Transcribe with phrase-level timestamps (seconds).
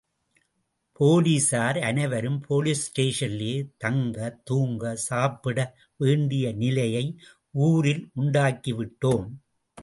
[0.99, 4.41] போலீசார் அனைவரும் போலீஸ் ஸ்டேஷனிலேயே தங்க,
[4.43, 5.75] தூங்க, சாப்பிட
[5.97, 7.05] வேண்டிய நிலையை
[7.51, 9.27] ஊரில் உண்டாக்கிவிட்டோம்.